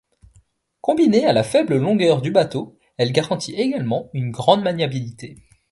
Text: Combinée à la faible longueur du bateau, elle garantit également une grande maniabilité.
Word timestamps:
Combinée 0.81 1.27
à 1.27 1.31
la 1.31 1.43
faible 1.43 1.77
longueur 1.77 2.23
du 2.23 2.31
bateau, 2.31 2.75
elle 2.97 3.11
garantit 3.11 3.53
également 3.53 4.09
une 4.15 4.31
grande 4.31 4.63
maniabilité. 4.63 5.35